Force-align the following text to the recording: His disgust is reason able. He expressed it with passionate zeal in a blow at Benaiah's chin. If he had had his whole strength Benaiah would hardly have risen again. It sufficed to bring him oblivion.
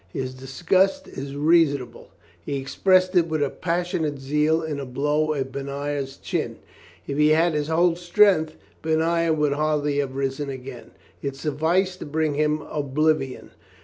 His 0.11 0.33
disgust 0.33 1.07
is 1.07 1.35
reason 1.35 1.79
able. 1.81 2.09
He 2.43 2.57
expressed 2.57 3.15
it 3.15 3.27
with 3.27 3.61
passionate 3.61 4.17
zeal 4.17 4.63
in 4.63 4.79
a 4.79 4.85
blow 4.87 5.35
at 5.35 5.51
Benaiah's 5.51 6.17
chin. 6.17 6.57
If 7.05 7.19
he 7.19 7.27
had 7.27 7.43
had 7.43 7.53
his 7.53 7.67
whole 7.67 7.95
strength 7.95 8.55
Benaiah 8.81 9.31
would 9.33 9.53
hardly 9.53 9.99
have 9.99 10.15
risen 10.15 10.49
again. 10.49 10.89
It 11.21 11.35
sufficed 11.35 11.99
to 11.99 12.07
bring 12.07 12.33
him 12.33 12.63
oblivion. 12.63 13.51